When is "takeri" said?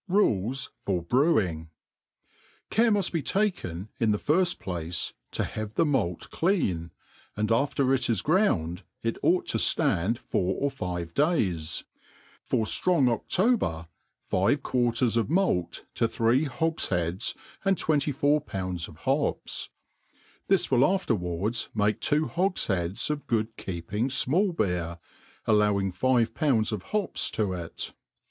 3.21-3.87